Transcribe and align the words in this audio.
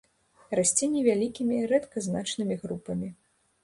Расце 0.59 0.85
невялікімі, 0.95 1.61
рэдка 1.75 1.97
значнымі 2.09 2.63
групамі. 2.67 3.17